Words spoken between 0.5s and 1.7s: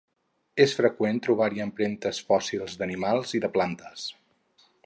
És freqüent trobar-hi